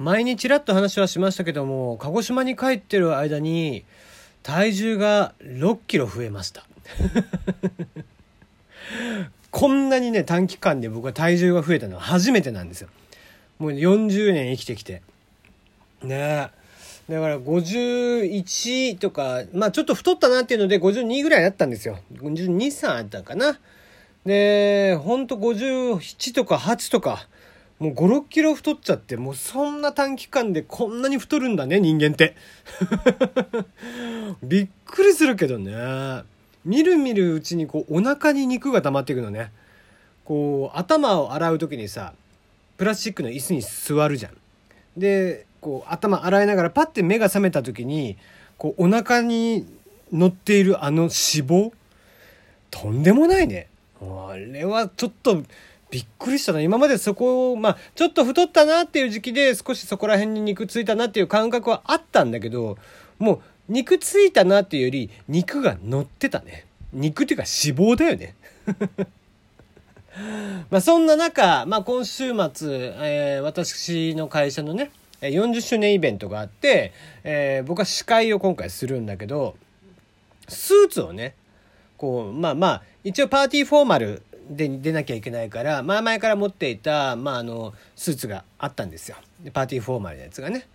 [0.00, 3.84] 前にちらっと話はしましたけども、鹿児島に帰ってる間に、
[4.42, 6.64] 体重が6キロ増えました。
[9.52, 12.88] こんなにね、短期間で僕は体重が増えたのは初めてなんですよ。
[13.58, 15.02] もう40年生きてきて。
[16.02, 16.48] ね
[17.08, 21.98] えだから51とか、まあちょっと太ったなっていうので52ぐらいだったんですよ。
[22.14, 23.58] 52、3あったかな。
[24.24, 27.28] で、ほんと57とか8とか、
[27.80, 32.36] もう5、6キロ太っちゃって、もうそんな短期間でこんなに太るんだね、人間って。
[34.44, 36.22] びっくりするけどね。
[36.62, 39.50] みるみるうちにこうお腹に肉が溜まっていくのね。
[40.26, 42.12] こう頭を洗う時にさ、
[42.76, 44.32] プラスチックの椅子に座るじゃん。
[44.98, 48.18] で、こう頭洗いながらパッて目が覚めた時に、
[48.58, 49.66] こうお腹に
[50.12, 51.72] 乗っているあの脂肪
[52.70, 53.68] とんでもないね。
[54.02, 55.42] あれはちょっと
[55.90, 56.60] びっくりしたな。
[56.60, 62.78] 今までそこを、まあ、ちょっと太ったなっていう時期で少しそこら辺に肉ついたなっていう感覚はあったんだけど、
[63.18, 66.66] もう肉ついたなっていうより肉が乗ってたね。
[66.92, 68.34] 肉っていうか脂肪だよね。
[70.70, 76.92] まあそんな中、まあ今週末、えー、私の会社のね、40周年イベントがあって、
[77.24, 79.56] えー、僕は司会を今回するんだけど、
[80.48, 81.34] スーツをね、
[81.96, 89.16] こう、まあまあ、一応パーティーフォーマルで出なきゃいけないから、まあ前から持っていた、まああの、スーツがあったんですよ。
[89.52, 90.66] パーティーフォーマルのやつがね。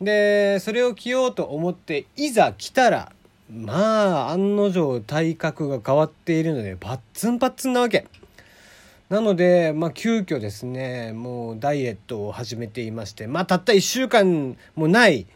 [0.00, 3.12] で、それを着ようと思って、いざ着たら、
[3.50, 8.06] まあ、案の定体格が変わっているので、パッツンパッツンなわけ。
[9.08, 15.26] なので、まあ、急遽ですね、もうダイエットを始めていまして、まあ、たった1週間もない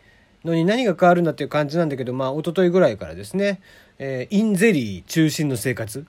[0.44, 3.60] のに何が変わるんだっていう感じなんだけど、まあ、一昨日ぐらいからですね、
[3.98, 6.06] えー、インゼリー中心の生活。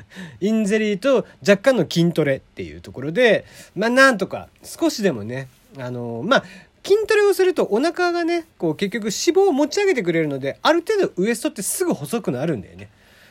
[0.40, 5.48] インゼリーと若干の筋トレっていうところで、まあなんとか少しでもね、
[5.78, 6.44] あの、まあ
[6.84, 12.88] 筋トレをするとお腹がね、こう結局脂肪を持ち上げてくれるので、ある程度ウエストってすぐ細くなるんだよね。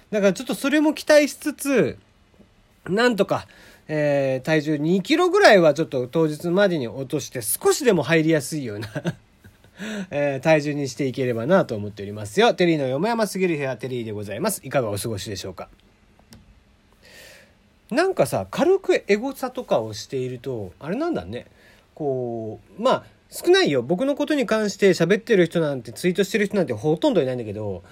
[0.09, 1.97] だからちょっとそれも期待しつつ、
[2.87, 3.47] なんとか、
[3.87, 8.87] えー、体重2キロぐらいはちょっと当日までに落として少しでも入りやすいような
[10.11, 12.53] えー、体重にしていければなと思っておりますよ。
[12.53, 14.61] テリーのよもやますぎる部屋テリーでございます。
[14.63, 15.69] いかがお過ごしでしょうか？
[17.91, 21.45] なんかさ軽くエゴサとかをしているとあれなんだね。
[21.93, 23.83] こうまあ少ないよ。
[23.83, 27.83] 僕のことに関して喋ってる人なんてツイートしてる人なんてほとんどいないんだけど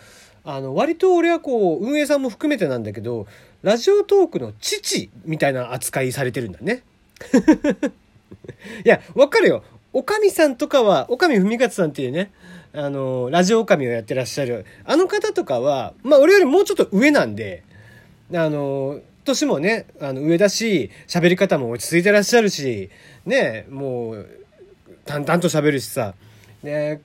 [0.45, 3.27] あの割と俺はこう運営さんも含めてなんだけど
[3.61, 6.83] ラジオトークの父みたいな扱いされてるんだね。
[8.85, 9.63] いやわかるよ。
[9.91, 12.31] おかみさんとかはおかみふみかつさんっていうね
[12.71, 14.65] あのラジオおかみをやってらっしゃる。
[14.85, 17.63] あの方とかはまあ俺よりもうちょっと上なんで
[18.33, 22.89] あの年もね、あの、上だし、喋り方も落ち着いてらっしゃるし、
[23.25, 24.27] ね、もう、
[25.05, 26.13] 淡々と喋るしさ。
[26.63, 27.01] ね、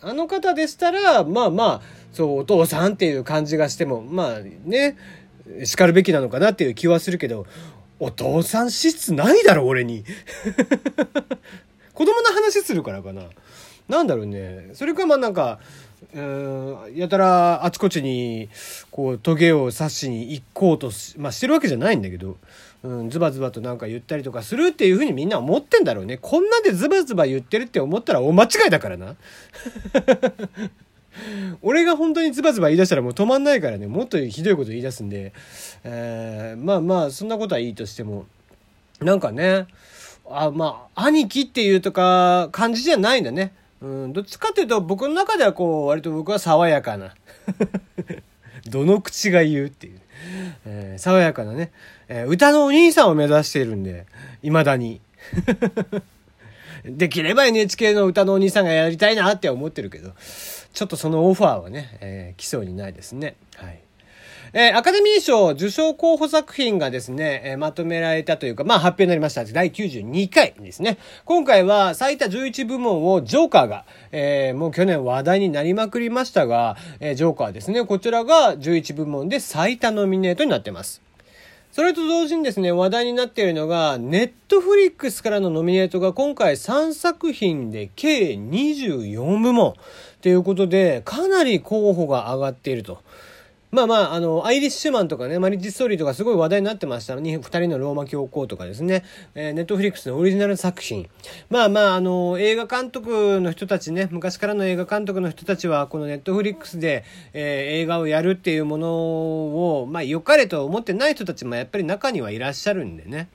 [0.00, 1.82] あの方でしたら、まあまあ、
[2.12, 4.96] そう、お父さんっていう感じがしても、まあね、
[5.64, 7.46] 叱るべきなのかなっていう気はするけど、
[7.98, 10.04] お父さん資質ないだろ、俺に。
[11.94, 13.22] 子供の話するからかな。
[13.88, 14.70] なんだろうね。
[14.74, 15.60] それかまあなんか、
[16.94, 18.48] やたらあちこちに、
[18.90, 22.36] こう、トゲを刺しに行こうとし、まあしてるわけじゃないんだけど、
[22.82, 26.18] うん、ズバズバとなんか言ったりとかするっていうふうにみんな思ってんだろうね。
[26.18, 29.16] こんなでズバズバ言ってるって思ったら大間違いだからな。
[31.62, 35.32] 俺が本当にズバズバ言い出したらもう止まんないからね、もっとひどいこと言い出すんで、
[35.82, 38.26] えー、まあまあ、そんなことはいいとしても、
[39.00, 39.66] なんかね、
[40.28, 43.52] あ、まあ、兄貴っていうとか感じじゃないんだね。
[43.86, 47.14] うん、どっちかっていうと僕の中ではこう割と僕は爽やかな。
[48.68, 50.00] どの口が言うっていう、
[50.66, 51.70] えー、爽やかなね、
[52.08, 54.06] えー、歌のお兄さんを目指しているんで
[54.42, 55.00] 未だに。
[56.84, 60.12] できれば NHK の歌のお兄さんがやりたいなって思ってるけど
[60.72, 63.34] ちょっとそのオファーはね、えー、来そうにないですね。
[63.56, 63.80] はい。
[64.58, 69.44] えー、アカデミー賞受賞候補作品がですね、えー、まとめられたというか、まあ発表になりました。
[69.44, 70.96] 第92回ですね。
[71.26, 77.84] 今回は最多11部門をジョーカーが、えー、もう去年話題になりまくりましたが、えー、ジョーカーですね。
[77.84, 81.02] こちらが11部門で最多ノミネートになっています。
[81.70, 89.74] それと同時にですね、話題になっているのが、ネットフリックスからのノミネートが今回3作品で計24部門
[90.22, 93.02] ということで、かなり候補が上がっていると。
[93.72, 99.04] まあまあ、あの、アイリッシュマンとかね、マリッジストーリーとかすごい話題になってました二人のローマ教皇とかですね、
[99.34, 101.08] えー、ネットフリックスのオリジナル作品。
[101.50, 108.92] まあまあ、あの、映画監督の人たちね、昔からの映画監督の人たちは、このネットフリックスで、えー、映画をやるっていうもの
[109.80, 113.28] を、まあ、良かれと思ってない人たちもやっぱり中にはいらっしゃるんでね。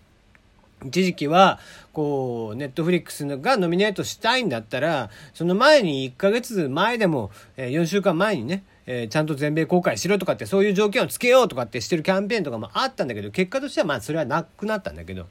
[0.86, 1.60] 一時期は、
[1.94, 8.64] こう、ネットフリックスがノミネートしたいんだったら、その前に1ヶ月前でも、え4週間前にね、
[8.94, 15.28] えー、ちゃんと全米公開しろとかってそういう条件をつけようとかってしてるキャンペーンとかもあったんだけど結果としてはまあそれはなくなったんだけど、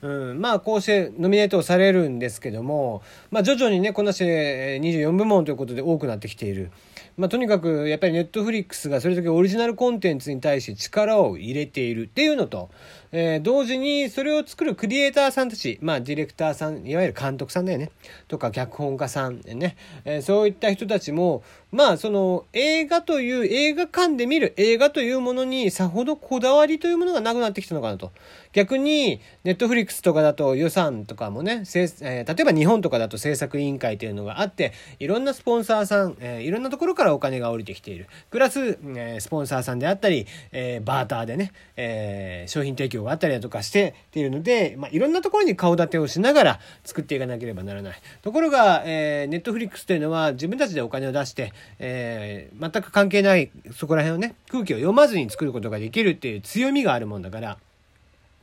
[0.00, 6.70] うん、まあこうしてノミネートをされるんですけども、まあ徐々にねこんなして24部門ということで多くなってきている。
[7.16, 12.70] まあ、とにかくやっぱりネットフリックスがそれだけオリジナルコンテンツに対して力を入れているっていうのと、
[13.12, 17.90] えー、同時にそれを作るクリエイターさんたち、まあ、ディレクターさんいわゆる監督さんだよね
[18.28, 28.12] とか脚本家さんね、えー、そういった人たちもまあその映画という映画館で見る映画というものにさほどこだわりというものがなくなってきたのかなと。
[28.52, 38.08] 逆に、ネットフリックスとかだと予算とかもね、えー、例えば日本とかだと制作委員会というのがあって、いろんなスポンサーさん、えー、いろんなところからお金が降りてきている。
[38.30, 47.94] プラス、えー、スポンサーさんであったり、えー、バーターでね、えー、商品提供があったりだとかしてっていうので、まあ、いろんなところに顔立てをしながら作っていかなければならない。
[48.20, 57.58] ところが、えー、ネットフリックスというのは自分たちでお金を出して、えー、全く関係ない、そこら辺をね、空気を読まずに作ることができるっていう強みがあるもんだから、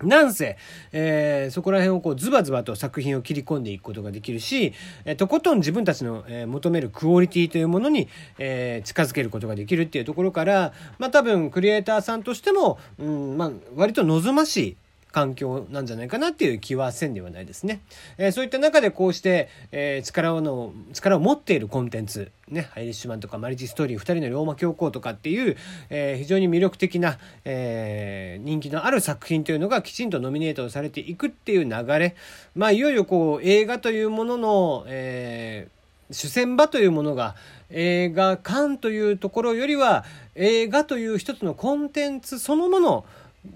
[0.04, 0.58] なんせ、
[0.94, 4.74] えー、そこら辺をこうズバズバと作品を切り込んでいくことができるし、
[5.04, 8.08] えー、とことん自分たちの、えー、求めるクオリティというものに、
[8.38, 14.78] えー、近づけることができるっていうところから、まあ多分クリエイターさんとしても、うんまあ割と望ましい
[15.12, 17.82] 環境なんじゃないかなっていう気はせんではないですね。
[18.18, 25.58] えー、そういった中でこうして、えー、力をの、力を持っているコンテンツ、ね、アイリッシュマンとかマリッジストーリー、二人のローマ教皇とかっていう、
[25.90, 32.16] えー、非常に魅力的な、えー、人気のある作品というのがきちんとノミネートされていくっていう流れ。
[32.56, 35.80] まあ、いよいよこう、映画というものの、えー、
[36.14, 37.36] 主戦場というものが
[37.70, 43.06] 映画館というところよりは映画という一つのコンテンツそのもの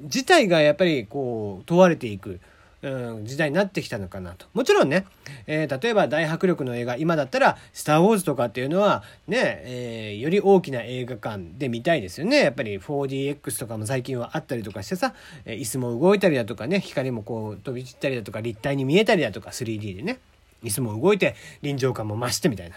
[0.02, 2.40] 自体がやっぱりこう問われていく。
[2.84, 4.46] うん、時代になってきたのかなと。
[4.54, 5.06] もちろんね、
[5.48, 12.40] えー、例えば大迫力の映画、今だったら、スター・ウォーズとかっていうのは、ね、えー、より大きな映画館で見たいですよね。
[12.40, 15.14] やっぱり 4DX とかも最近はあったりとかしてさ、
[15.46, 20.20] え、椅子も動いたりだとかね、光もこう飛び散ったりだとか、立体に見えたりだとか、3D でね、
[20.62, 22.76] 椅子も動いて臨場感も増してみたいな。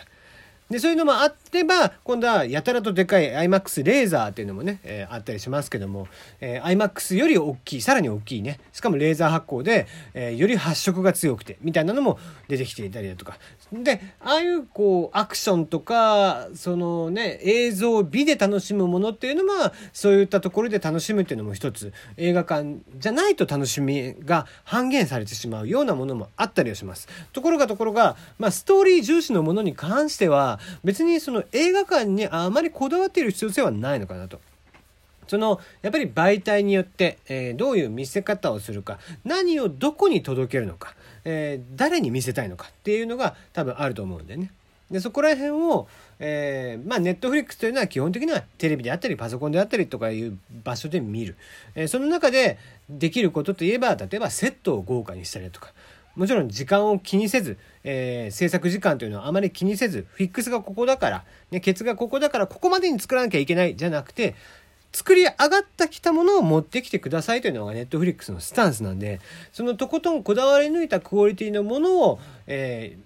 [0.70, 6.08] で、そういうのもあってば、今度はやたらとでかい iMAX レーザーっていうのもね、えー、あったりしますけども、
[6.40, 12.18] えー、iMAX より大きい、さらに大きいね、しかもレーザー発光で、えー、より発色が強くて、みたいなのも
[12.48, 13.38] 出てきていたりだとか。
[13.72, 27.06] で、ああいうこう、アクションとか、そのね、映像美で楽しむものっていうのは、そういったところで楽しむっていうのも一つ、映画館じゃないと楽しみが半減されてしまうようなものもあったりはします。
[27.32, 34.40] ところがところが、まあ、ストーリー重視のものに関しては、別にその映画館にあまりこだわっている必要性はないのかなと。
[35.26, 40.94] そのやっぱり媒体によって、えー、どういう見せ方をするか何をどこに届けるのか、
[41.24, 44.52] えー、誰に見せたいのかっていうのが多分あると思うんでね。
[44.90, 45.88] でそこら辺を、
[46.20, 51.36] えー、まあネットフリックスというのは基本的にはテレビであったりパソコンであったりとかいう場所で見る、
[51.74, 52.58] えー、その中で
[52.88, 55.72] できることといえば例えばセットを豪華にしたりとか
[56.16, 64.34] もちろん時間を気にせず、えー、制作時間というのはあまり気にせず、フィックスがここだから、ね、ケツがここだから、ここまでに作らなきゃいけないじゃなくて、
[64.92, 69.20] 作り上がったきたものを持ってきてくださいというのがネットフリックスのスタンスなんで、
[69.52, 73.02] そのとことんこだわり抜いたクオリティのものを、えー、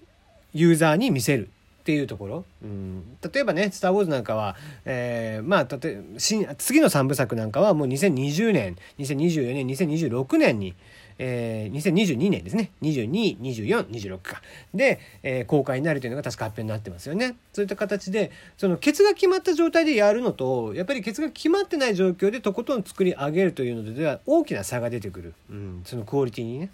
[0.53, 1.49] ユーザーに見せる。
[1.81, 10.75] っていうところ、うん、例えばね「スター・ウォーズ」なんかは、えー、まあ例え次の3部作なんかはもう2020年2024年2026年に、
[11.23, 12.71] えー、2022年ですね。
[12.81, 14.41] 22、24、26か。
[14.73, 17.35] で、えー、公開になるというのが確か発表になってますよね。
[17.53, 25.35] そういった形で、その、ケツが決まった状態でやるのと、やっぱりケツが決まってない状況でとことん作り上げるというのでは大きな差が出てくる。
[25.51, 26.71] うん、そのクオリティにね。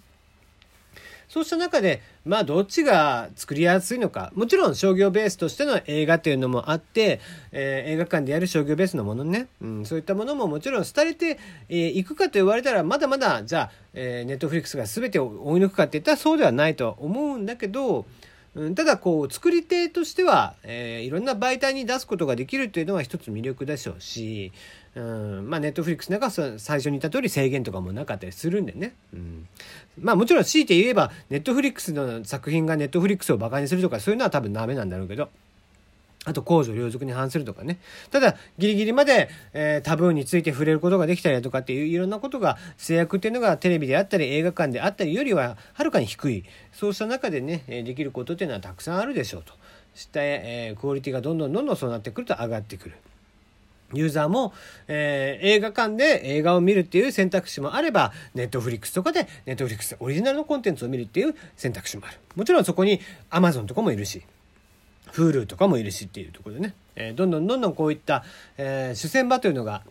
[1.28, 4.32] そうした中で、まあどっちが作りやすいのか。
[4.34, 7.20] もちろん商業ベースとしての映画というのもあって、
[7.52, 11.36] えー、映画館でやる商業ベースのものね、うん、そういったものももちろん廃れてい、
[11.68, 18.06] えー、くかと言われたら、まだまだ、じゃあ、え、ネットフリックスが全てを追い抜くかって言ったらそうではないとは思うんだけど、
[18.58, 24.50] うん、ただこう作り手としては、えー、いろんな媒体に出すことができるというのは一つ魅力でしょうし、
[24.96, 29.46] うん、まあネットフリックスなんか最初に言った通り制限とかもなかったりするんでね、うん、
[30.00, 35.30] まあもちろん強いて言えばネットフリックスの作品がネットフリックスをバカにするとかそういうのは多分ダメなんだろうけど。
[36.28, 37.78] あと公序良俗に反するとかね。
[38.10, 46.44] ただ、ギリギリまで、えー、タブーについて触れることができたりだとかっていういろんなことが制約っていうのがテレビであったり映画館であったりよりははるかに低い。
[46.72, 49.54] そうした中でね、できることっていうのはたくさんあるでしょうと。
[49.94, 52.96] した、えー、クオリティがどんどんどんどんそうなってくると上がってくる。
[53.94, 54.52] ユーザーも、
[54.86, 62.18] えー、映画館で映画を見るっていう選択肢もあれば、ネットフリックスとかで、ネットフリックスオリジナルのコンテンツを見るっていう選択肢もある。
[62.36, 64.22] もちろんそこに Amazon とかもいるし、
[65.12, 68.24] Hulu とかもいるしっていうところでね、えー、どんどんどんどんこういった、
[68.56, 69.82] えー、主戦場というのが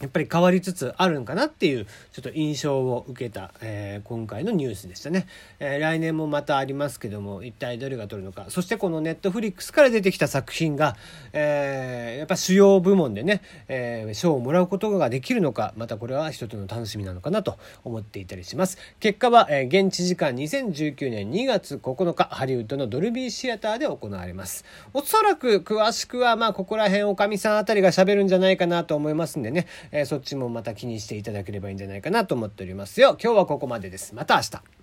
[0.00, 5.26] やっぱり変わりつつあるんかなっていうちょっと印象を受けた、えー、今回のニュースでしたね、
[5.58, 8.46] えー、来年もまたありますけども一体どれが取るのか。
[8.48, 10.96] そしてこのネットフリックスから出てきた作品が、
[11.32, 18.78] えー、やっぱ主要部門でね、え、賞をもらうことができるのかまたこれは一つの楽しみなのかなと思っていたりします。
[19.00, 24.64] 結果は、え、現地時間2019年2月9日ハリウッドのドルビーシアターで行われます。
[24.94, 29.66] おそらく詳しくはまあここら辺おかみさんあたりが喋るんじゃないかなと思いますんでね。
[29.90, 33.16] えー、そっちもまた気にしていただければいいんじゃないかなと思っておりますよ。
[33.22, 34.14] 今日はここまでです。
[34.14, 34.77] また明日。